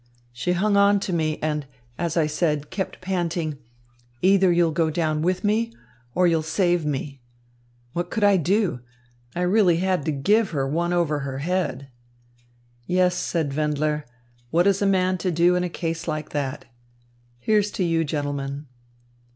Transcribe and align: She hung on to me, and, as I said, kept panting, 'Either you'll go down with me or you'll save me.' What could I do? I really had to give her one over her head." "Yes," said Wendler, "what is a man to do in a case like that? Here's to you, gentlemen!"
She 0.33 0.53
hung 0.53 0.75
on 0.77 0.99
to 1.01 1.13
me, 1.13 1.37
and, 1.43 1.67
as 1.95 2.17
I 2.17 2.25
said, 2.25 2.71
kept 2.71 3.01
panting, 3.01 3.59
'Either 4.23 4.51
you'll 4.51 4.71
go 4.71 4.89
down 4.89 5.21
with 5.21 5.43
me 5.43 5.71
or 6.15 6.25
you'll 6.25 6.41
save 6.41 6.83
me.' 6.83 7.21
What 7.93 8.09
could 8.09 8.23
I 8.23 8.37
do? 8.37 8.79
I 9.35 9.41
really 9.41 9.77
had 9.77 10.03
to 10.05 10.11
give 10.11 10.49
her 10.57 10.67
one 10.67 10.91
over 10.91 11.19
her 11.19 11.37
head." 11.37 11.89
"Yes," 12.87 13.13
said 13.15 13.53
Wendler, 13.55 14.03
"what 14.49 14.65
is 14.65 14.81
a 14.81 14.87
man 14.87 15.19
to 15.19 15.29
do 15.29 15.55
in 15.55 15.63
a 15.63 15.69
case 15.69 16.07
like 16.07 16.29
that? 16.31 16.65
Here's 17.37 17.69
to 17.73 17.83
you, 17.83 18.03
gentlemen!" 18.03 18.65